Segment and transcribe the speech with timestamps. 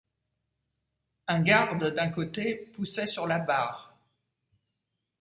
[1.27, 3.95] Un garde d'un côté poussait sur la barre.